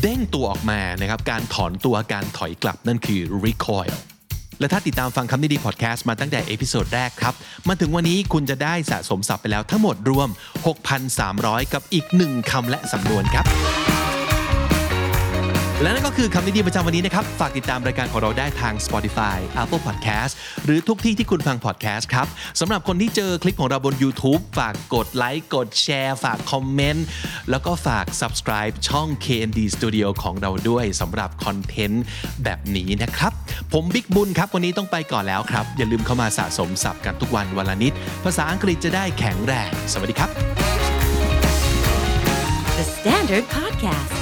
[0.00, 3.96] เด้งตัวออกมานะครับ การถอนตัวการถอยกลับนั่นคือ recoil
[4.62, 7.34] และถ้าติดตามฟังคำนี้ดีพอดแคสต์มาตั้งแต่ episode แรกครับ
[7.68, 10.28] มาถึงวันนี้คุณจะได้สะสมศัพท์ไปแล้วทั้งหมดรวม
[11.00, 13.46] 6,300 กับอีก 1คำและสำนวนครับ
[15.82, 20.32] และนั่นก็คือคำนิยมประจำวันนี้นะครับ ฝากติดตามรายการของเราได้ทาง Spotify Apple Podcast
[20.64, 22.26] หรือทุกที่ที่คุณฟัง podcast ครับ
[22.60, 27.06] สำหรับคนที่เจอคลิปของเราบน YouTube ฝากกดไลค์กดแชร์ ฝากคอมเมนต์
[27.50, 32.02] แล้วก็ฝาก subscribe ช่อง KND Studio ของเราด้วยสำหรับคอนเทนต์
[32.44, 33.32] แบบนี้นะครับ
[33.72, 37.92] ผมบิ๊กบุญครับ วันนี้ต้องไปก่อนแล้วครับ อย่าลืมเข้ามาสะสมศัพท์กันทุกวันวันละนิด
[38.24, 40.30] ภาษาอังกฤษจะได้แข็งแรง สวัสดีครับ
[42.78, 44.21] The Standard Podcast,